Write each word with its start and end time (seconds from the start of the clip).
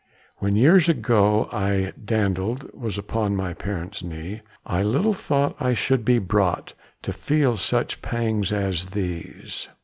"When 0.37 0.55
years 0.55 0.89
ago, 0.89 1.47
I 1.51 1.93
dandled 2.03 2.73
was 2.73 2.97
Upon 2.97 3.35
my 3.35 3.53
parents' 3.53 4.01
knees, 4.01 4.39
I 4.65 4.81
little 4.81 5.13
thought 5.13 5.55
I 5.59 5.75
should 5.75 6.03
be 6.03 6.17
brought 6.17 6.73
To 7.03 7.13
feel 7.13 7.55
such 7.55 8.01
pangs 8.01 8.51
as 8.51 8.87
these. 8.87 9.67